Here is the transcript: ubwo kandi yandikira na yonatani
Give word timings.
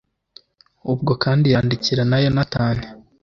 ubwo 0.91 1.13
kandi 1.23 1.45
yandikira 1.53 2.03
na 2.09 2.17
yonatani 2.23 2.85